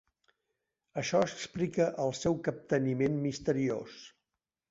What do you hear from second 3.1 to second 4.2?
misteriós.